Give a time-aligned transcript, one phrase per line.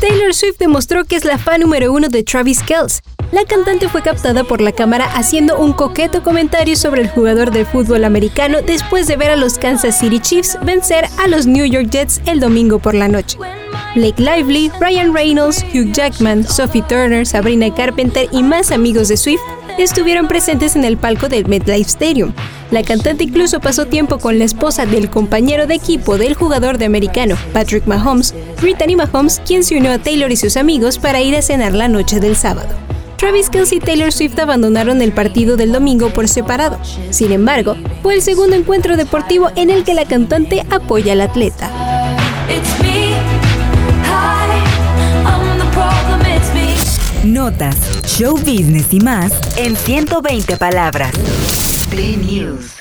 [0.00, 3.00] Taylor Swift demostró que es la fan número uno de Travis Kelce.
[3.30, 7.64] La cantante fue captada por la cámara haciendo un coqueto comentario sobre el jugador de
[7.64, 11.90] fútbol americano después de ver a los Kansas City Chiefs vencer a los New York
[11.90, 13.38] Jets el domingo por la noche.
[13.94, 19.42] Blake Lively, Ryan Reynolds, Hugh Jackman, Sophie Turner, Sabrina Carpenter y más amigos de Swift
[19.78, 22.32] estuvieron presentes en el palco del MetLife Stadium.
[22.70, 26.86] La cantante incluso pasó tiempo con la esposa del compañero de equipo del jugador de
[26.86, 31.36] americano, Patrick Mahomes, Brittany Mahomes, quien se unió a Taylor y sus amigos para ir
[31.36, 32.68] a cenar la noche del sábado.
[33.16, 36.78] Travis Kelce y Taylor Swift abandonaron el partido del domingo por separado.
[37.10, 41.70] Sin embargo, fue el segundo encuentro deportivo en el que la cantante apoya al atleta.
[47.24, 51.12] Notas, show business y más en 120 palabras.
[51.94, 52.74] Play News.